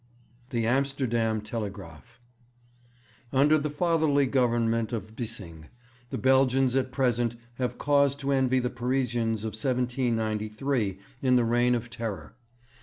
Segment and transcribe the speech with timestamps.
[0.49, 2.19] The Amsterdam Telegraaf.
[3.31, 5.67] 'Under the fatherly government of Bissing,
[6.09, 11.75] the Belgians at present have cause to envy the Parisians of 1793 in the Reign
[11.75, 12.33] of Terror.